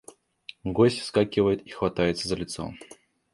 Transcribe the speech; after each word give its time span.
Гость 0.63 0.97
вскакивает 1.01 1.61
и 1.61 1.69
хватается 1.69 2.27
за 2.27 2.35
лицо. 2.35 2.73